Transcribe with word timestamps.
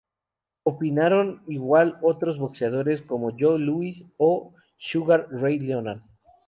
Opinaron 0.65 1.43
igual 1.45 1.99
otros 2.01 2.39
boxeadores 2.39 3.03
como 3.03 3.37
Joe 3.39 3.59
Louis 3.59 4.03
o 4.17 4.55
Sugar 4.75 5.27
Ray 5.29 5.59
Leonard. 5.59 6.01